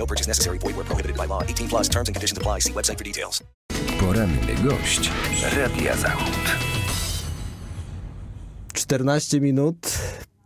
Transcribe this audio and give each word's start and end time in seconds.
No 0.00 0.06
purchase 0.06 0.26
necessary. 0.26 0.58
Void 0.58 0.76
where 0.76 0.86
prohibited 0.86 1.16
by 1.16 1.26
law. 1.26 1.42
18 1.42 1.68
plus 1.68 1.88
terms 1.88 2.08
and 2.08 2.16
conditions 2.16 2.38
apply. 2.38 2.60
See 2.60 2.72
website 2.72 2.96
for 2.96 3.04
details. 3.04 3.44
Poranny 3.98 4.54
gość 4.64 5.10
Radia 5.56 5.96
Zachód. 5.96 6.46
14 8.74 9.40
minut 9.40 9.98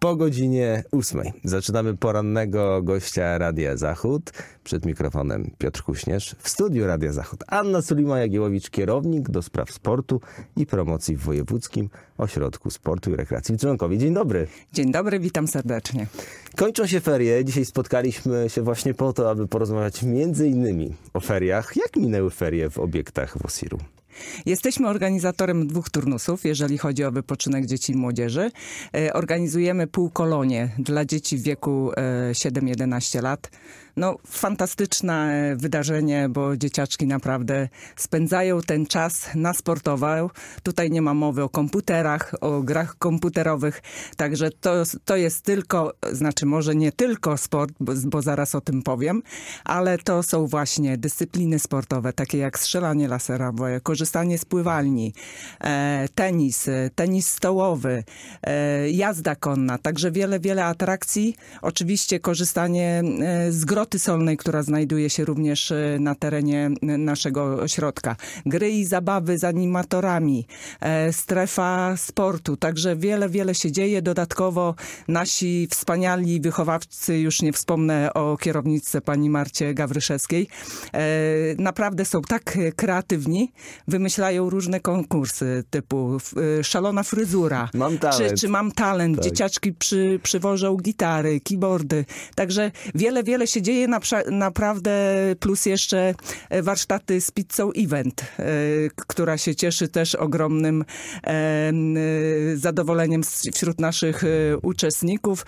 po 0.05 0.17
godzinie 0.17 0.85
8. 0.93 1.21
Zaczynamy 1.45 1.97
porannego 1.97 2.83
gościa 2.83 3.39
Radia 3.39 3.77
Zachód. 3.77 4.33
Przed 4.65 4.87
mikrofonem 4.87 5.51
Piotr 5.59 5.83
Kuśnierz. 5.83 6.37
W 6.39 6.49
studiu 6.49 6.87
Radia 6.87 7.13
Zachód 7.13 7.45
Anna 7.47 7.79
Sulima-Jagiełowicz, 7.79 8.71
kierownik 8.71 9.29
do 9.29 9.43
spraw 9.43 9.73
sportu 9.73 10.21
i 10.57 10.67
promocji 10.67 11.17
w 11.17 11.21
Wojewódzkim 11.21 11.91
Ośrodku 12.19 12.71
Sportu 12.71 13.11
i 13.11 13.17
Rekreacji 13.17 13.57
w 13.57 13.61
Członkowie. 13.61 13.99
Dzień 13.99 14.15
dobry. 14.15 14.47
Dzień 14.73 14.93
dobry, 14.93 15.21
witam 15.21 15.49
serdecznie. 15.49 16.07
Kończą 16.57 16.87
się 16.87 17.01
ferie. 17.01 17.45
Dzisiaj 17.45 17.65
spotkaliśmy 17.65 18.51
się 18.51 18.63
właśnie 18.63 18.95
po 18.95 19.13
to, 19.13 19.31
aby 19.31 19.49
porozmawiać 19.49 20.03
między 20.03 20.49
innymi 20.49 20.95
o 21.15 21.21
feriach. 21.21 21.77
Jak 21.77 21.97
minęły 21.97 22.31
ferie 22.31 22.71
w 22.71 22.79
obiektach 22.79 23.39
WOSIR-u? 23.43 23.79
Jesteśmy 24.47 24.89
organizatorem 24.89 25.67
dwóch 25.67 25.91
turnusów, 25.91 26.45
jeżeli 26.45 26.79
chodzi 26.79 27.05
o 27.05 27.13
wypoczynek 27.13 27.67
dzieci 27.67 27.93
i 27.93 27.97
młodzieży. 27.97 28.51
E, 28.97 29.13
Organizujemy 29.13 29.87
półkolonie 29.87 30.69
dla 30.79 31.05
dzieci 31.05 31.37
w 31.37 31.43
wieku 31.43 31.93
e, 31.97 32.33
7-11 32.33 33.23
lat. 33.23 33.51
No, 33.97 34.17
fantastyczne 34.27 35.55
wydarzenie, 35.57 36.29
bo 36.29 36.57
dzieciaczki 36.57 37.07
naprawdę 37.07 37.69
spędzają 37.97 38.61
ten 38.61 38.87
czas 38.87 39.29
na 39.35 39.55
sportowo. 39.55 40.05
Tutaj 40.63 40.91
nie 40.91 41.03
ma 41.03 41.15
mowy 41.15 41.43
o 41.43 41.49
komputerach, 41.49 42.35
o 42.41 42.63
grach 42.63 42.99
komputerowych, 42.99 43.83
także 44.17 44.51
to, 44.51 44.83
to 45.05 45.17
jest 45.17 45.43
tylko, 45.43 45.93
znaczy 46.13 46.47
może 46.47 46.75
nie 46.75 46.93
tylko 46.93 47.37
sport, 47.37 47.75
bo, 47.81 47.93
bo 48.05 48.23
zaraz 48.23 48.55
o 48.55 48.61
tym 48.61 48.83
powiem, 48.83 49.23
ale 49.65 49.99
to 49.99 50.23
są 50.23 50.47
właśnie 50.47 50.99
dyscypliny 50.99 51.59
sportowe, 51.59 52.13
takie 52.13 52.39
jak 52.39 52.59
strzelanie 52.59 53.09
laserowe, 53.09 53.81
korzystanie 53.81 54.39
z 54.39 54.45
pływalni, 54.45 55.15
e, 55.61 56.09
tenis, 56.15 56.69
e, 56.69 56.91
tenis 56.95 57.29
stołowy, 57.29 58.05
e, 58.43 58.91
jazda 58.91 59.37
konna, 59.37 59.79
także 59.79 60.11
wiele, 60.11 60.41
wiele 60.41 60.65
atrakcji. 60.65 61.37
Oczywiście 61.63 62.21
korzystanie 62.21 63.03
e, 63.23 63.53
z 63.53 63.65
groty 63.85 63.99
solnej, 63.99 64.37
która 64.37 64.63
znajduje 64.63 65.11
się 65.11 65.25
również 65.25 65.71
e, 65.73 65.97
na 66.01 66.15
terenie 66.15 66.71
e, 66.83 66.99
naszego 66.99 67.45
ośrodka. 67.45 68.17
Gry 68.47 68.71
i 68.71 68.85
zabawy 68.85 69.39
z 69.39 69.45
animatorami, 69.45 70.47
e, 70.81 71.13
strefa 71.13 71.97
sportu, 71.97 72.57
także 72.57 72.97
wiele, 72.97 73.29
wiele 73.29 73.55
się 73.55 73.73
dzieje. 73.73 74.03
Dodatkowo 74.03 74.75
nasi 75.09 75.69
wspaniali 75.71 76.41
wychowawcy, 76.41 77.19
już 77.19 77.43
nie 77.43 77.53
wspomnę 77.53 78.15
o 78.15 78.37
kierowniczce 78.37 79.01
pani 79.01 79.31
Marcie 79.31 79.75
Gawryszewskiej, 79.75 80.49
e, 80.95 81.01
naprawdę 81.59 82.05
są 82.05 82.23
tak 82.23 82.59
kreatywni, 82.77 83.53
wymyślają 83.89 84.51
różne 84.51 84.81
konkursy 84.81 85.65
typu 85.71 86.19
e, 86.61 86.65
szalona 86.65 87.03
fryzura, 87.03 87.69
Mam 87.75 87.93
czy, 87.93 87.99
talent. 87.99 88.41
czy 88.41 88.49
mam 88.49 88.73
talent, 88.73 89.17
Tak. 89.17 89.25
dzieciaczki 89.25 89.73
przy, 89.73 90.21
przywożą 90.23 90.77
gitary, 90.77 91.41
keyboardy, 91.41 92.05
także 92.35 92.71
wiele, 92.95 93.23
wiele 93.23 93.47
się 93.47 93.63
dzieje 93.63 93.74
napra- 93.89 94.31
naprawdę, 94.31 94.93
plus 95.41 95.67
jeszcze 95.67 96.15
e, 96.51 96.63
warsztaty 96.63 97.21
z 97.21 97.31
pizzą 97.31 97.71
event, 97.77 98.21
e, 98.23 98.45
która 98.97 99.39
się 99.39 99.55
cieszy 99.55 99.89
też 99.89 100.15
ogromnym 100.15 100.85
e, 101.25 101.73
zadowoleniem 102.57 103.23
wśród 103.55 103.81
naszych 103.81 104.25
uczestników. 104.63 105.47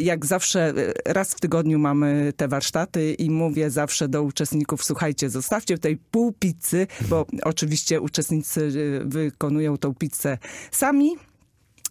Jak 0.00 0.26
zawsze 0.26 0.72
raz 1.06 1.34
w 1.34 1.40
tygodniu 1.40 1.78
mamy 1.78 2.32
te 2.36 2.48
warsztaty 2.48 3.14
i 3.14 3.30
mówię 3.30 3.70
zawsze 3.70 4.08
do 4.08 4.22
uczestników, 4.22 4.84
słuchajcie, 4.84 5.30
zostawcie 5.30 5.78
tej 5.78 5.96
pół 5.96 6.32
pizzy, 6.32 6.86
bo 7.00 7.26
oczywiście 7.42 8.00
uczestnicy 8.00 8.70
wykonują 9.04 9.76
tą 9.76 9.94
pizzę 9.94 10.38
sami. 10.70 11.16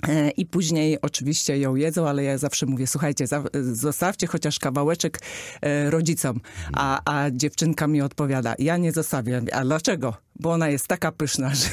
E, 0.08 0.30
I 0.30 0.46
później 0.46 1.02
oczywiście 1.02 1.58
ją 1.58 1.76
jedzą, 1.76 2.08
ale 2.08 2.24
ja 2.24 2.38
zawsze 2.38 2.66
mówię, 2.66 2.88
słuchajcie, 2.88 3.26
zostawcie 3.72 4.28
chociaż 4.28 4.60
kawałeczek 4.60 5.20
e, 5.62 5.90
rodzicom. 5.90 6.40
A, 6.74 7.02
a 7.06 7.32
dziewczynka 7.32 7.88
mi 7.88 8.02
odpowiada, 8.02 8.56
ja 8.60 8.78
nie 8.78 8.92
zostawiam. 8.92 9.46
A 9.52 9.64
dlaczego? 9.64 10.14
Bo 10.40 10.52
ona 10.52 10.70
jest 10.70 10.88
taka 10.88 11.12
pyszna, 11.12 11.52
że, 11.56 11.70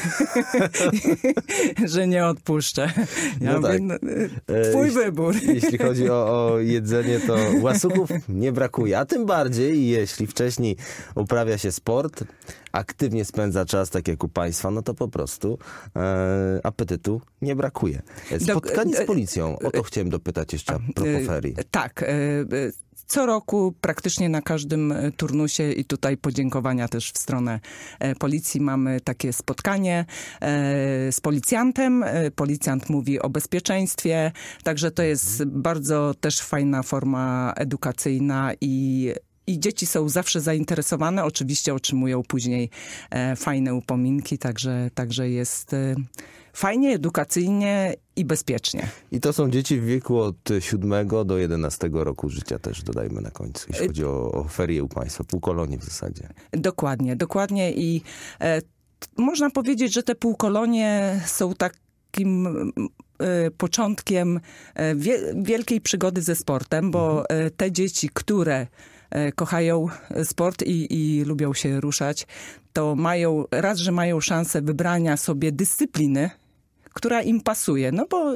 że 1.88 2.06
nie 2.06 2.26
odpuszczę. 2.26 2.92
Ja 3.40 3.52
No 3.52 3.60
mówię, 3.60 3.68
tak. 3.72 3.80
no, 3.82 3.94
E, 3.94 4.70
twój 4.70 4.86
jeśli- 4.86 5.00
wybór. 5.04 5.34
Jeśli 5.42 5.78
chodzi 5.78 6.10
o, 6.10 6.14
o 6.52 6.58
jedzenie, 6.58 7.20
to 7.20 7.36
łasuchów 7.60 8.10
nie 8.28 8.52
brakuje. 8.52 8.98
A 8.98 9.04
tym 9.04 9.26
bardziej, 9.26 9.88
jeśli 9.88 10.26
wcześniej 10.26 10.76
uprawia 11.14 11.58
się 11.58 11.72
sport, 11.72 12.24
aktywnie 12.72 13.24
spędza 13.24 13.64
czas, 13.64 13.90
tak 13.90 14.08
jak 14.08 14.24
u 14.24 14.28
państwa, 14.28 14.70
no 14.70 14.82
to 14.82 14.94
po 14.94 15.08
prostu 15.08 15.58
e, 15.96 16.60
apetytu 16.62 17.20
nie 17.42 17.56
brakuje. 17.56 18.02
E, 18.32 18.40
Spotkanie 18.40 18.96
z 18.96 19.06
policją, 19.06 19.58
o 19.58 19.70
to 19.70 19.82
chciałem 19.82 20.10
dopytać 20.10 20.52
jeszcze 20.52 20.74
a 20.74 20.78
propos 20.94 21.26
ferii. 21.26 21.54
E, 21.58 21.64
Tak. 21.70 22.04
Co 23.10 23.26
roku 23.26 23.74
praktycznie 23.80 24.28
na 24.28 24.42
każdym 24.42 24.92
e, 24.92 25.12
turnusie 25.12 25.72
i 25.72 25.84
tutaj 25.84 26.16
podziękowania 26.16 26.88
też 26.88 27.12
w 27.12 27.18
stronę 27.18 27.60
e, 27.98 28.14
policji 28.14 28.60
mamy 28.60 29.00
takie 29.00 29.32
spotkanie 29.32 30.04
e, 30.40 31.12
z 31.12 31.20
policjantem. 31.20 32.04
Policjant 32.34 32.90
mówi 32.90 33.20
o 33.20 33.30
bezpieczeństwie, 33.30 34.32
także 34.62 34.90
to 34.90 35.02
jest 35.02 35.44
bardzo 35.44 36.14
też 36.20 36.40
fajna 36.40 36.82
forma 36.82 37.52
edukacyjna 37.56 38.52
i 38.60 39.12
i 39.46 39.60
dzieci 39.60 39.86
są 39.86 40.08
zawsze 40.08 40.40
zainteresowane, 40.40 41.24
oczywiście 41.24 41.74
otrzymują 41.74 42.22
później 42.22 42.70
e, 43.10 43.36
fajne 43.36 43.74
upominki, 43.74 44.38
także, 44.38 44.90
także 44.94 45.30
jest 45.30 45.74
e, 45.74 45.94
fajnie, 46.52 46.94
edukacyjnie 46.94 47.94
i 48.16 48.24
bezpiecznie. 48.24 48.88
I 49.12 49.20
to 49.20 49.32
są 49.32 49.50
dzieci 49.50 49.80
w 49.80 49.84
wieku 49.84 50.18
od 50.18 50.36
7 50.60 51.08
do 51.24 51.38
11 51.38 51.90
roku 51.92 52.28
życia 52.28 52.58
też, 52.58 52.82
dodajmy 52.82 53.20
na 53.20 53.30
końcu, 53.30 53.66
jeśli 53.68 53.86
chodzi 53.86 54.04
o, 54.04 54.32
o 54.32 54.44
ferie 54.44 54.84
u 54.84 54.88
państwa, 54.88 55.24
półkolonie 55.24 55.78
w 55.78 55.84
zasadzie. 55.84 56.28
Dokładnie, 56.52 57.16
dokładnie 57.16 57.72
i 57.72 58.02
e, 58.40 58.60
można 59.16 59.50
powiedzieć, 59.50 59.92
że 59.92 60.02
te 60.02 60.14
półkolonie 60.14 61.20
są 61.26 61.54
takim 61.54 62.46
e, 63.18 63.50
początkiem 63.50 64.40
e, 64.74 64.94
wie, 64.94 65.18
wielkiej 65.42 65.80
przygody 65.80 66.22
ze 66.22 66.36
sportem, 66.36 66.90
bo 66.90 67.30
e, 67.30 67.50
te 67.50 67.72
dzieci, 67.72 68.10
które 68.14 68.66
e, 69.10 69.32
kochają 69.32 69.86
sport 70.24 70.62
i, 70.62 70.94
i 70.94 71.24
lubią 71.24 71.54
się 71.54 71.80
ruszać, 71.80 72.26
to 72.72 72.94
mają, 72.96 73.44
raz, 73.50 73.78
że 73.78 73.92
mają 73.92 74.20
szansę 74.20 74.62
wybrania 74.62 75.16
sobie 75.16 75.52
dyscypliny, 75.52 76.30
która 76.94 77.22
im 77.22 77.40
pasuje, 77.40 77.92
no 77.92 78.06
bo 78.10 78.34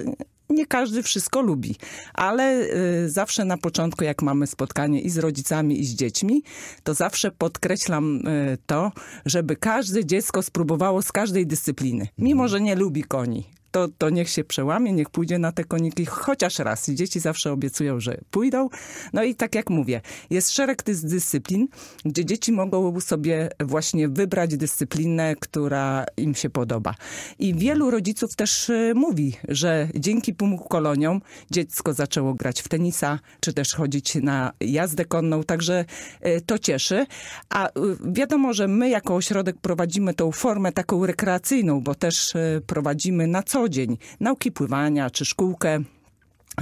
nie 0.51 0.67
każdy 0.67 1.03
wszystko 1.03 1.41
lubi, 1.43 1.77
ale 2.15 2.61
y, 3.05 3.11
zawsze 3.11 3.45
na 3.45 3.59
początku, 3.59 4.05
jak 4.05 4.23
mamy 4.23 4.47
spotkanie 4.47 5.01
i 5.01 5.11
z 5.11 5.19
rodzicami, 5.19 5.81
i 5.81 5.85
z 5.85 5.95
dziećmi, 5.95 6.43
to 6.83 6.95
zawsze 6.95 7.31
podkreślam 7.31 8.29
y, 8.29 8.59
to, 8.67 8.93
żeby 9.27 9.57
każde 9.57 10.05
dziecko 10.05 10.43
spróbowało 10.43 11.03
z 11.03 11.13
każdej 11.13 11.47
dyscypliny, 11.47 12.09
mimo 12.19 12.49
że 12.49 12.61
nie 12.61 12.75
lubi 12.75 13.05
koni. 13.05 13.54
To, 13.75 13.89
to 13.99 14.11
niech 14.11 14.29
się 14.29 14.45
przełamie, 14.45 14.93
niech 14.93 15.11
pójdzie 15.11 15.39
na 15.39 15.53
te 15.53 15.65
koniki 15.65 16.07
chociaż 16.07 16.59
raz. 16.59 16.89
I 16.89 16.95
dzieci 16.95 17.21
zawsze 17.21 17.53
obiecują, 17.53 18.01
że 18.01 18.19
pójdą. 18.31 18.69
No 19.13 19.23
i 19.23 19.35
tak 19.35 19.55
jak 19.55 19.71
mówię, 19.71 20.01
jest 20.31 20.51
szereg 20.51 20.83
dyscyplin, 20.83 21.69
gdzie 22.05 22.25
dzieci 22.25 22.53
mogą 22.53 23.01
sobie 23.01 23.49
właśnie 23.61 24.09
wybrać 24.09 24.57
dyscyplinę, 24.57 25.35
która 25.37 26.05
im 26.17 26.35
się 26.35 26.51
podoba. 26.51 26.95
I 27.39 27.55
wielu 27.55 27.91
rodziców 27.91 28.37
też 28.37 28.69
y, 28.69 28.93
mówi, 28.95 29.33
że 29.49 29.89
dzięki 29.95 30.35
półkoloniom 30.35 31.21
dziecko 31.51 31.93
zaczęło 31.95 32.35
grać 32.35 32.63
w 32.63 32.69
tenisa, 32.69 33.19
czy 33.41 33.53
też 33.53 33.75
chodzić 33.75 34.15
na 34.15 34.53
jazdę 34.61 35.05
konną, 35.05 35.43
także 35.43 35.85
y, 36.27 36.41
to 36.41 36.59
cieszy. 36.59 37.07
A 37.49 37.69
y, 37.69 37.73
wiadomo, 38.05 38.53
że 38.53 38.69
my 38.69 38.89
jako 38.89 39.15
ośrodek 39.15 39.57
prowadzimy 39.57 40.15
tą 40.15 40.33
formę 40.33 40.73
taką 40.73 41.07
rekreacyjną, 41.07 41.81
bo 41.81 41.95
też 41.95 42.33
prowadzimy 42.67 43.27
na 43.27 43.43
co 43.43 43.64
dzień 43.69 43.99
nauki 44.21 44.53
pływania, 44.53 45.11
czy 45.11 45.25
szkółkę 45.25 45.83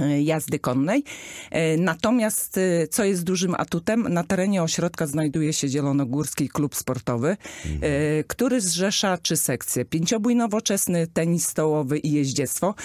y, 0.01 0.21
jazdy 0.21 0.59
konnej. 0.59 1.03
E, 1.51 1.77
Natomiast, 1.77 2.57
y, 2.57 2.87
co 2.91 3.03
jest 3.03 3.23
dużym 3.23 3.55
atutem, 3.57 4.13
na 4.13 4.23
terenie 4.23 4.63
ośrodka 4.63 5.07
znajduje 5.07 5.53
się 5.53 5.67
Zielonogórski 5.67 6.49
Klub 6.49 6.75
Sportowy, 6.75 7.37
e, 7.81 8.23
który 8.23 8.61
zrzesza 8.61 9.17
trzy 9.17 9.37
sekcje. 9.37 9.85
Pięciobój 9.85 10.35
nowoczesny, 10.35 11.07
tenis 11.07 11.47
stołowy 11.47 11.99
i 11.99 12.11
jeździectwo. 12.11 12.75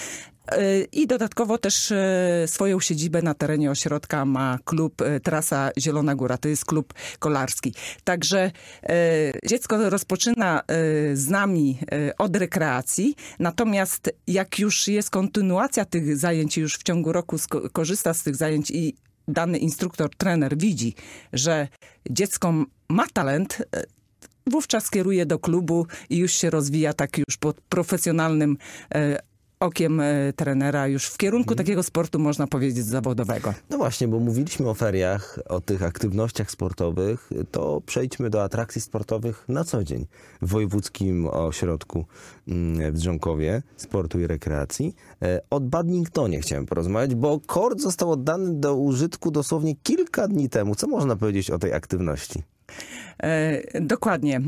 I 0.93 1.07
dodatkowo 1.07 1.59
też 1.59 1.93
e, 1.93 2.45
swoją 2.47 2.81
siedzibę 2.81 3.23
na 3.23 3.35
terenie 3.35 3.71
ośrodka 3.71 4.25
ma 4.25 4.59
klub 4.65 5.03
e, 5.03 5.21
Trasa 5.21 5.71
Zielona 5.79 6.15
Góra. 6.15 6.39
To 6.39 6.49
jest 6.49 6.65
klub 6.65 6.95
kolarski. 7.19 7.75
Także 8.05 8.51
e, 8.83 8.91
dziecko 9.47 9.91
rozpoczyna 9.91 10.63
z 11.13 11.29
nami 11.29 11.79
od 12.19 12.37
rekreacji, 12.37 13.15
natomiast 13.39 14.13
jak 14.27 14.59
już 14.59 14.89
jest 14.89 15.11
kontynuacja 15.11 15.85
tych 15.85 16.17
zajęć 16.17 16.59
już 16.59 16.75
w 16.75 16.83
ciągu 16.83 17.13
roku 17.13 17.37
korzysta 17.73 18.15
z 18.15 18.23
tych 18.23 18.37
zajęć 18.37 18.71
i 18.71 18.95
dany 19.29 19.59
instruktor, 19.59 20.11
trener 20.17 20.59
widzi, 20.59 20.95
że 21.33 21.69
dziecko 22.11 22.55
ma 22.89 23.07
talent, 23.13 23.63
wówczas 24.47 24.91
kieruje 24.91 25.27
do 25.27 25.39
klubu 25.39 25.87
i 26.11 26.19
już 26.19 26.33
się 26.33 26.51
rozwija 26.51 26.93
tak 26.93 27.19
już 27.19 27.37
pod 27.37 27.61
profesjonalnym 27.61 28.57
okiem 29.61 30.01
e, 30.01 30.33
trenera, 30.33 30.89
już 30.89 31.07
w 31.07 31.17
kierunku 31.17 31.55
takiego 31.55 31.83
sportu, 31.83 32.19
można 32.19 32.47
powiedzieć, 32.47 32.85
zawodowego. 32.85 33.55
No 33.71 33.77
właśnie, 33.77 34.09
bo 34.09 34.19
mówiliśmy 34.19 34.69
o 34.69 34.75
feriach, 34.75 35.39
o 35.49 35.61
tych 35.61 35.83
aktywnościach 35.83 36.51
sportowych, 36.51 37.31
to 37.51 37.81
przejdźmy 37.87 38.31
do 38.31 38.43
atrakcji 38.43 38.81
sportowych 38.81 39.45
na 39.49 39.65
co 39.65 39.85
dzień 39.85 40.07
w 40.43 40.49
Wojewódzkim 40.49 41.27
Ośrodku 41.27 42.05
mm, 42.49 42.93
w 42.93 42.99
Drzonkowie 42.99 43.63
Sportu 43.77 44.21
i 44.21 44.27
Rekreacji. 44.27 44.95
E, 45.23 45.41
O 45.51 45.61
badmintonie 45.61 46.41
chciałem 46.41 46.67
porozmawiać, 46.67 47.15
bo 47.15 47.41
kort 47.47 47.81
został 47.81 48.13
oddany 48.13 48.55
do 48.55 48.77
użytku 48.77 49.31
dosłownie 49.31 49.77
kilka 49.83 50.29
dni 50.29 50.49
temu. 50.49 50.75
Co 50.75 50.87
można 50.89 51.17
powiedzieć 51.17 51.51
o 51.51 51.59
tej 51.59 51.73
aktywności? 51.73 52.43
E, 53.23 53.81
dokładnie. 53.81 54.37
E, 54.37 54.41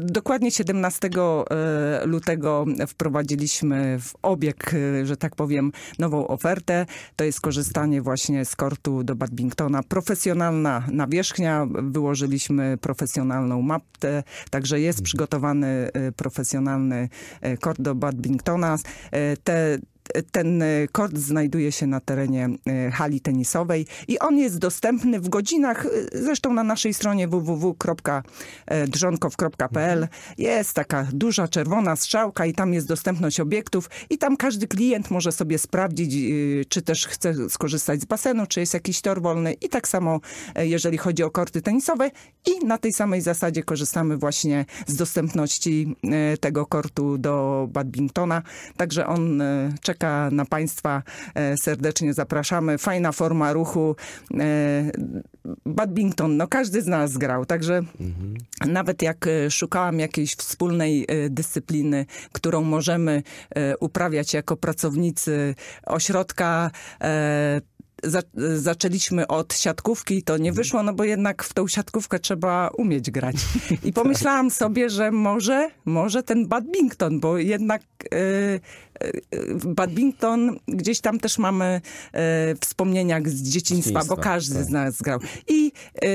dokładnie 0.00 0.50
17 0.50 1.10
e, 1.50 2.06
lutego 2.06 2.64
wprowadziliśmy 2.88 3.98
w 4.00 4.12
obieg, 4.22 4.70
że 5.04 5.16
tak 5.16 5.36
powiem, 5.36 5.72
nową 5.98 6.26
ofertę. 6.26 6.86
To 7.16 7.24
jest 7.24 7.40
korzystanie 7.40 8.02
właśnie 8.02 8.44
z 8.44 8.56
kortu 8.56 9.04
do 9.04 9.16
badmintona. 9.16 9.82
Profesjonalna 9.82 10.86
nawierzchnia. 10.92 11.66
Wyłożyliśmy 11.82 12.78
profesjonalną 12.80 13.62
mapę, 13.62 14.22
także 14.50 14.80
jest 14.80 15.02
przygotowany 15.02 15.90
profesjonalny 16.16 17.08
kort 17.60 17.80
do 17.80 17.94
badmintona. 17.94 18.78
Te 19.44 19.78
ten 20.32 20.62
e, 20.62 20.66
kort 20.92 21.18
znajduje 21.18 21.72
się 21.72 21.86
na 21.86 22.00
terenie 22.00 22.48
e, 22.66 22.90
hali 22.90 23.20
tenisowej 23.20 23.86
i 24.08 24.18
on 24.18 24.38
jest 24.38 24.58
dostępny 24.58 25.20
w 25.20 25.28
godzinach, 25.28 25.86
e, 25.86 25.88
zresztą 26.12 26.54
na 26.54 26.64
naszej 26.64 26.94
stronie 26.94 27.28
www.drzonkow.pl 27.28 30.08
jest 30.38 30.74
taka 30.74 31.06
duża 31.12 31.48
czerwona 31.48 31.96
strzałka 31.96 32.46
i 32.46 32.54
tam 32.54 32.74
jest 32.74 32.88
dostępność 32.88 33.40
obiektów 33.40 33.90
i 34.10 34.18
tam 34.18 34.36
każdy 34.36 34.68
klient 34.68 35.10
może 35.10 35.32
sobie 35.32 35.58
sprawdzić, 35.58 36.14
czy 36.68 36.82
też 36.82 37.06
chce 37.06 37.50
skorzystać 37.50 38.00
z 38.00 38.04
basenu, 38.04 38.46
czy 38.46 38.60
jest 38.60 38.74
jakiś 38.74 39.00
tor 39.00 39.22
wolny 39.22 39.52
i 39.52 39.68
tak 39.68 39.88
samo 39.88 40.20
jeżeli 40.56 40.98
chodzi 40.98 41.22
o 41.22 41.30
korty 41.30 41.62
tenisowe 41.62 42.10
i 42.46 42.64
na 42.66 42.78
tej 42.78 42.92
samej 42.92 43.20
zasadzie 43.20 43.62
korzystamy 43.62 44.16
właśnie 44.16 44.64
z 44.86 44.96
dostępności 44.96 45.96
tego 46.40 46.66
kortu 46.66 47.18
do 47.18 47.68
badmintona, 47.72 48.42
także 48.76 49.06
on 49.06 49.40
e, 49.40 49.74
na 50.30 50.44
Państwa. 50.44 51.02
E, 51.34 51.56
Serdecznie 51.56 52.14
zapraszamy. 52.14 52.78
Fajna 52.78 53.12
forma 53.12 53.52
ruchu. 53.52 53.96
E, 54.34 54.90
Badminton, 55.66 56.36
no 56.36 56.48
każdy 56.48 56.82
z 56.82 56.86
nas 56.86 57.16
grał, 57.16 57.46
także 57.46 57.82
nawet 58.66 59.02
jak 59.02 59.26
e, 59.26 59.50
szukałam 59.50 59.98
jakiejś 59.98 60.34
wspólnej 60.34 61.06
dyscypliny, 61.30 62.06
którą 62.32 62.62
możemy 62.62 63.22
uprawiać 63.80 64.34
jako 64.34 64.56
pracownicy 64.56 65.54
ośrodka, 65.86 66.70
za, 68.02 68.22
zaczęliśmy 68.56 69.26
od 69.26 69.54
siatkówki, 69.54 70.22
to 70.22 70.36
nie 70.36 70.52
wyszło, 70.52 70.82
no 70.82 70.92
bo 70.92 71.04
jednak 71.04 71.42
w 71.42 71.52
tą 71.52 71.68
siatkówkę 71.68 72.18
trzeba 72.18 72.68
umieć 72.68 73.10
grać. 73.10 73.36
I 73.84 73.92
pomyślałam 74.02 74.50
sobie, 74.50 74.90
że 74.90 75.10
może, 75.10 75.70
może 75.84 76.22
ten 76.22 76.48
badminton, 76.48 77.20
bo 77.20 77.38
jednak 77.38 77.82
e, 77.82 78.16
e, 78.16 78.60
badminton 79.64 80.58
gdzieś 80.68 81.00
tam 81.00 81.20
też 81.20 81.38
mamy 81.38 81.80
e, 82.12 82.54
wspomnienia 82.60 83.20
z 83.24 83.42
dzieciństwa, 83.42 84.00
bo 84.08 84.16
każdy 84.16 84.54
tak. 84.54 84.64
z 84.64 84.68
nas 84.68 85.02
grał. 85.02 85.20
I 85.48 85.72
e, 86.02 86.08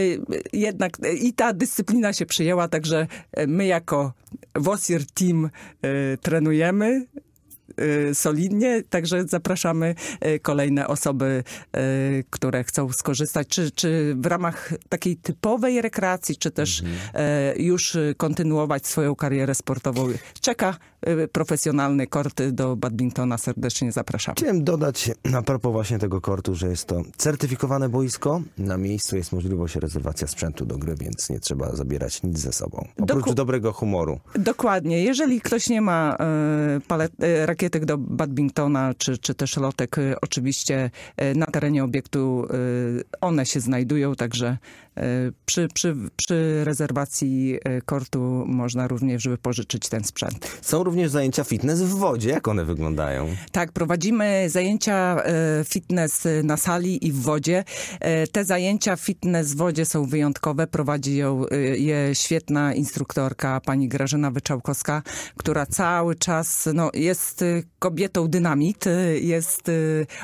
jednak 0.54 0.98
i 1.22 1.34
ta 1.34 1.54
dyscyplina 1.54 2.14
się 2.14 2.26
przyjęła, 2.26 2.68
także 2.68 3.08
my 3.48 3.66
jako 3.66 4.14
Wosir 4.56 5.06
Team 5.06 5.46
e, 5.46 6.18
trenujemy 6.18 7.06
y, 7.18 7.27
solidnie, 8.14 8.84
także 8.90 9.24
zapraszamy 9.28 9.96
y, 10.26 10.40
kolejne 10.40 10.88
osoby, 10.88 11.44
y, 11.78 12.24
które 12.30 12.64
chcą 12.64 12.92
skorzystać, 12.92 13.48
czy, 13.48 13.72
czy 13.72 14.16
w 14.20 14.26
ramach 14.26 14.74
takiej 14.90 15.18
typowej 15.18 15.82
rekreacji, 15.82 16.36
czy 16.38 16.52
też 16.52 16.84
e, 17.14 17.54
już 17.58 17.96
y, 17.96 18.16
kontynuować 18.18 18.88
swoją 18.88 19.16
karierę 19.16 19.56
sportową. 19.56 20.08
Czeka 20.42 20.78
y, 21.08 21.28
profesjonalny 21.28 22.08
kort 22.08 22.44
do 22.44 22.76
badmintona, 22.76 23.38
serdecznie 23.38 23.92
zapraszamy. 23.92 24.36
Chciałem 24.38 24.64
dodać 24.64 25.12
a 25.36 25.42
propos 25.42 25.72
właśnie 25.72 26.00
tego 26.00 26.22
kortu, 26.22 26.56
że 26.56 26.68
jest 26.68 26.86
to 26.86 27.02
certyfikowane 27.18 27.90
boisko. 27.90 28.42
Na 28.58 28.78
miejscu 28.78 29.16
jest 29.18 29.32
możliwość 29.32 29.76
rezerwacja 29.76 30.28
sprzętu 30.28 30.66
do 30.66 30.78
gry, 30.78 30.96
więc 30.96 31.30
nie 31.30 31.40
trzeba 31.40 31.76
zabierać 31.76 32.24
nic 32.24 32.40
ze 32.40 32.52
sobą. 32.54 32.88
Oprócz 33.02 33.26
Doku- 33.26 33.34
dobrego 33.34 33.74
humoru. 33.74 34.20
Dokładnie. 34.36 35.04
Jeżeli 35.04 35.42
ktoś 35.42 35.70
nie 35.70 35.82
ma 35.82 36.18
e, 36.20 36.80
palet, 36.88 37.12
e, 37.20 37.46
rakietek 37.68 37.86
do 37.86 37.98
badmintona, 37.98 38.94
czy, 38.98 39.18
czy 39.18 39.36
też 39.36 39.58
lotek, 39.58 39.98
e, 39.98 40.16
oczywiście 40.22 40.90
e, 41.18 41.36
na 41.36 41.46
terenie 41.46 41.84
obiektu 41.84 42.48
e, 42.50 43.20
one 43.22 43.46
się 43.46 43.60
znajdują, 43.60 44.16
także 44.16 44.58
przy, 45.46 45.68
przy, 45.74 45.96
przy 46.16 46.62
rezerwacji 46.64 47.60
e, 47.64 47.82
kortu 47.82 48.44
można 48.48 48.88
również 48.88 49.28
wypożyczyć 49.28 49.90
ten 49.90 50.04
sprzęt. 50.04 50.58
Są 50.62 50.84
również 50.84 51.12
zajęcia 51.12 51.44
fitness 51.44 51.82
w 51.82 51.90
wodzie. 51.90 52.30
Jak 52.30 52.48
one 52.48 52.66
wyglądają? 52.66 53.28
Tak, 53.52 53.72
prowadzimy 53.72 54.50
zajęcia 54.50 55.24
e, 55.24 55.64
fitness 55.66 56.28
na 56.44 56.58
sali 56.58 57.08
i 57.08 57.12
w 57.12 57.22
wodzie. 57.22 57.64
E, 58.00 58.28
Te 58.28 58.46
zajęcia 58.46 58.96
fitness 58.96 59.54
w 59.54 59.58
wodzie 59.58 59.86
są 59.86 60.06
wyjątkowe. 60.06 60.68
Prowadzi 60.68 61.18
ją, 61.18 61.46
je 61.76 62.16
świetna 62.16 62.74
instruktorka, 62.74 63.62
pani 63.66 63.88
Grażyna 63.88 64.32
Wyczałkowska, 64.32 65.02
która 65.38 65.66
cały 65.66 66.16
czas 66.16 66.70
no, 66.74 66.90
jest 66.94 67.44
kobietą 67.80 68.28
dynamit, 68.28 68.86
jest 69.22 69.72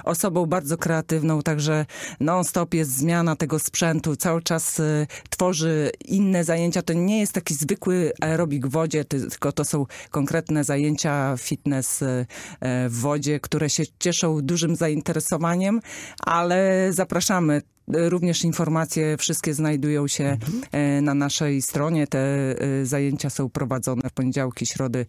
osobą 0.03 0.45
bardzo 0.45 0.77
kreatywną, 0.77 1.41
także 1.41 1.85
non-stop 2.19 2.73
jest 2.73 2.97
zmiana 2.97 3.35
tego 3.35 3.59
sprzętu, 3.59 4.15
cały 4.15 4.41
czas 4.41 4.62
e, 4.79 5.08
tworzy 5.29 5.91
inne 6.05 6.43
zajęcia. 6.43 6.82
To 6.82 6.93
nie 6.93 7.20
jest 7.20 7.34
taki 7.34 7.53
zwykły 7.53 8.12
aerobik 8.22 8.67
w 8.67 8.72
wodzie, 8.72 9.05
ty- 9.05 9.29
tylko 9.29 9.51
to 9.51 9.65
są 9.65 9.86
konkretne 10.12 10.63
zajęcia 10.63 11.36
fitness 11.38 12.01
e, 12.01 12.25
e, 12.60 12.89
w 12.89 13.00
wodzie, 13.00 13.39
które 13.39 13.70
się 13.70 13.84
cieszą 14.00 14.41
dużym 14.41 14.75
zainteresowaniem, 14.75 15.79
ale 16.20 16.88
zapraszamy. 16.93 17.62
E, 17.87 18.09
Również 18.09 18.43
informacje 18.43 19.17
wszystkie 19.17 19.53
znajdują 19.53 20.07
się 20.07 20.37
e, 20.71 21.01
na 21.01 21.13
naszej 21.13 21.61
stronie. 21.61 22.07
Te 22.07 22.19
e, 22.19 22.85
zajęcia 22.85 23.29
są 23.29 23.49
prowadzone 23.49 24.09
w 24.09 24.13
poniedziałki, 24.13 24.65
środy 24.65 25.05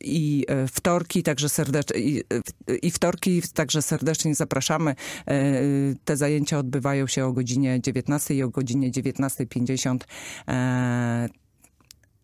i 0.00 0.46
wtorki, 0.72 1.22
także 1.22 1.48
serdecznie 1.48 2.00
i, 2.00 2.24
i 2.82 2.90
wtorki, 2.90 3.42
także 3.54 3.82
serdecznie 3.82 4.34
zapraszamy. 4.34 4.94
Te 6.04 6.16
zajęcia 6.16 6.58
odbywają 6.58 7.06
się 7.06 7.24
o 7.24 7.32
godzinie 7.32 7.80
19 7.80 8.34
i 8.34 8.42
o 8.42 8.48
godzinie 8.48 8.90
19.50. 8.90 9.98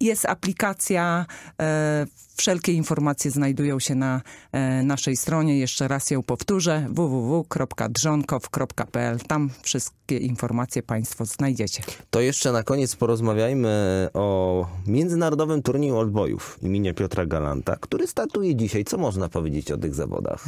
Jest 0.05 0.27
aplikacja, 0.27 1.27
e, 1.63 2.07
wszelkie 2.37 2.73
informacje 2.73 3.31
znajdują 3.31 3.81
się 3.81 3.95
na 3.95 4.21
e, 4.53 4.83
naszej 4.83 5.17
stronie. 5.17 5.59
Jeszcze 5.59 5.89
raz 5.89 6.11
ją 6.11 6.23
powtórzę, 6.23 6.87
www.drzonkow.pl. 6.91 9.21
Tam 9.21 9.51
wszystkie 9.63 10.19
informacje 10.19 10.83
Państwo 10.83 11.25
znajdziecie. 11.25 11.83
To 12.11 12.21
jeszcze 12.21 12.53
na 12.53 12.63
koniec 12.63 12.97
porozmawiajmy 12.97 14.09
o 14.15 14.67
międzynarodowym 14.87 15.63
turnieju 15.63 15.97
oldboyów 15.97 16.59
imienia 16.63 16.95
Piotra 16.95 17.27
Galanta, 17.27 17.77
który 17.81 18.07
startuje 18.07 18.57
dzisiaj. 18.57 18.85
Co 18.85 18.99
można 18.99 19.29
powiedzieć 19.29 19.71
o 19.71 19.79
tych 19.79 19.95
zawodach? 19.95 20.45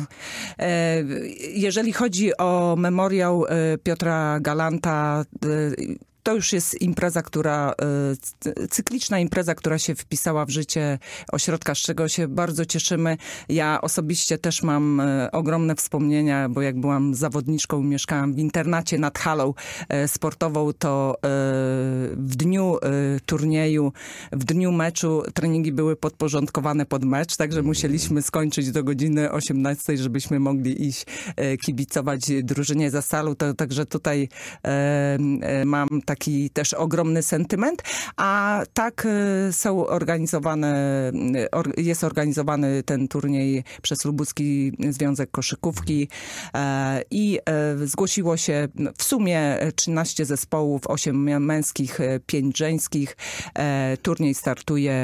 E, 0.59 1.03
Jeżeli 1.55 1.93
chodzi 1.93 2.37
o 2.37 2.75
memoriał 2.79 3.45
Piotra 3.83 4.41
Galanta, 4.41 5.25
to 6.27 6.35
już 6.35 6.53
jest 6.53 6.81
impreza, 6.81 7.23
która, 7.23 7.71
e, 7.71 8.17
cy- 8.41 8.69
cykliczna 8.71 9.19
impreza, 9.19 9.55
która 9.55 9.79
się 9.79 9.95
wpisała 9.95 10.47
w 10.47 10.51
życie 10.51 10.99
ośrodka, 11.33 11.75
z 11.75 11.79
czego 11.79 12.09
się 12.09 12.29
bardzo 12.29 12.65
cieszymy. 12.65 13.17
Ja 13.49 13.81
osobiście 13.81 14.39
też 14.39 14.63
mam 14.63 15.01
e, 15.01 15.31
ogromne 15.33 15.75
wspomnienia, 15.75 16.49
bo 16.49 16.63
jak 16.63 16.81
byłam 16.81 17.15
zawodniczką, 17.15 17.83
mieszkałam 17.83 18.35
w 18.35 18.39
internacie 18.39 18.99
nad 18.99 19.19
halą 19.19 19.55
e, 19.89 20.09
sportową, 20.09 20.73
to 20.73 21.17
w 22.17 22.37
dniu 22.37 22.77
turnieju, 23.27 23.93
w 24.33 24.45
dniu 24.45 24.73
meczu 24.73 25.23
treningi 25.35 25.73
były 25.73 25.97
podporządkowane 25.97 26.87
pod 26.87 27.05
mecz, 27.05 27.37
także 27.37 27.63
musieliśmy 27.63 28.23
skończyć 28.23 28.71
do 28.71 28.85
godziny 28.85 29.33
18, 29.33 29.97
żebyśmy 29.97 30.41
mogli 30.41 30.87
iść 30.87 31.07
kibicować 31.63 32.21
drużynie 32.43 32.91
za 32.91 33.03
salu. 33.03 33.35
To, 33.35 33.55
także 33.55 33.87
tutaj 33.87 34.29
mam 35.65 35.89
taki 36.17 36.51
też 36.51 36.75
ogromny 36.75 37.23
sentyment, 37.23 37.83
a 38.17 38.63
tak 38.75 39.07
e, 39.07 39.53
są 39.53 39.87
organizowane, 39.87 40.75
or, 41.53 41.73
jest 41.77 42.05
organizowany 42.05 42.83
ten 42.83 43.09
turniej 43.09 43.65
przez 43.83 44.05
Lubuski 44.05 44.73
Związek 44.91 45.31
Koszykówki 45.31 46.09
e, 46.55 47.03
i 47.11 47.39
e, 47.47 47.87
zgłosiło 47.87 48.37
się 48.37 48.69
w 48.99 49.03
sumie 49.03 49.59
13 49.75 50.25
zespołów, 50.25 50.87
8 50.87 51.45
męskich, 51.45 51.99
5 52.27 52.59
żeńskich. 52.59 53.17
E, 53.55 53.97
Turniej 54.03 54.35
startuje 54.35 54.97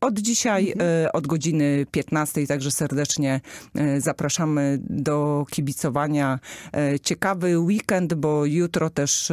od 0.00 0.18
dzisiaj, 0.18 0.74
e, 1.04 1.12
od 1.12 1.26
godziny 1.26 1.86
15, 1.90 2.46
także 2.46 2.70
serdecznie 2.70 3.40
zapraszamy 3.98 4.78
do 4.82 5.46
kibicowania. 5.50 6.38
Ciekawy 7.02 7.58
weekend, 7.58 8.14
bo 8.14 8.44
jutro 8.44 8.90
też 8.90 9.32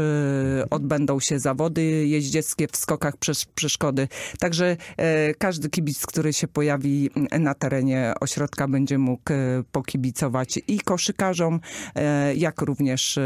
odbędą 0.76 1.20
się 1.20 1.40
zawody 1.40 2.08
jeździeckie 2.08 2.68
w 2.72 2.78
skokach 2.78 3.18
przez 3.18 3.46
przeszkody. 3.46 4.08
Także 4.40 4.78
e, 4.98 5.34
każdy 5.34 5.70
kibic, 5.70 6.06
który 6.06 6.34
się 6.34 6.48
pojawi 6.48 7.10
na 7.40 7.54
terenie 7.54 8.14
ośrodka 8.22 8.68
będzie 8.68 8.98
mógł 8.98 9.34
e, 9.34 9.64
pokibicować 9.72 10.60
i 10.68 10.80
koszykarzom, 10.80 11.60
e, 11.96 12.36
jak 12.36 12.62
również 12.62 13.20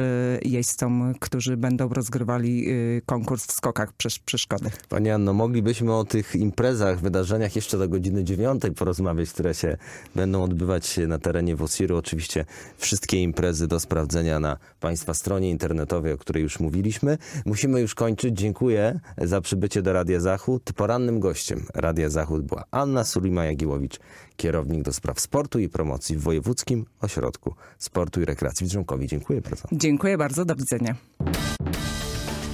jeźdźcom, 0.46 1.14
którzy 1.20 1.58
będą 1.58 1.90
rozgrywali 1.90 2.68
konkurs 3.06 3.46
w 3.46 3.52
skokach 3.52 3.94
przez 3.94 4.20
przeszkody. 4.20 4.70
Pani 4.90 5.10
Anno, 5.10 5.34
moglibyśmy 5.34 5.94
o 5.94 6.06
tych 6.06 6.36
imprezach, 6.36 7.00
wydarzeniach 7.00 7.56
jeszcze 7.56 7.78
do 7.78 7.90
godziny 7.90 8.24
dziewiątej 8.24 8.72
porozmawiać, 8.72 9.30
które 9.30 9.54
się 9.54 9.78
będą 10.16 10.44
odbywać 10.44 11.00
na 11.08 11.20
terenie 11.20 11.56
Wosiru. 11.56 11.98
Oczywiście 11.98 12.46
wszystkie 12.78 13.24
imprezy 13.24 13.68
do 13.68 13.80
sprawdzenia 13.80 14.40
na 14.40 14.58
Państwa 14.80 15.14
stronie 15.14 15.50
internetowej, 15.50 16.14
o 16.14 16.18
której 16.18 16.44
już 16.44 16.60
mówiliśmy. 16.60 17.18
Musimy 17.46 17.82
już 17.82 17.96
kończyć. 17.96 18.38
Dziękuję 18.38 19.00
za 19.18 19.42
przybycie 19.42 19.82
do 19.82 19.94
Radia 19.94 20.20
Zachód. 20.20 20.74
Porannym 20.76 21.20
gościem 21.20 21.66
Radia 21.74 22.10
Zachód 22.10 22.42
była 22.42 22.64
Anna 22.72 23.04
Sulima-Jagiłowicz, 23.04 24.00
kierownik 24.36 24.84
do 24.84 24.94
spraw 24.94 25.20
sportu 25.20 25.60
i 25.60 25.70
promocji 25.70 26.18
w 26.18 26.22
Wojewódzkim 26.22 26.86
Ośrodku 27.02 27.56
Sportu 27.78 28.22
i 28.22 28.26
Rekreacji 28.26 28.66
w 28.66 28.70
Drzonkowie. 28.70 29.08
Dziękuję 29.08 29.42
bardzo. 29.42 29.64
Dziękuję 29.72 30.18
bardzo, 30.18 30.46
do 30.46 30.56
widzenia. 30.56 30.96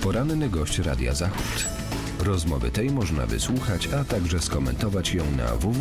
Poranny 0.04 0.50
gość 0.50 0.80
Radia 0.80 1.13
Zachód. 1.13 1.65
Rozmowy 2.20 2.72
tej 2.72 2.89
można 2.89 3.25
wysłuchać, 3.25 3.88
a 3.88 4.04
także 4.04 4.39
skomentować 4.39 5.13
ją 5.13 5.24
na 5.38 5.56
www 5.56 5.75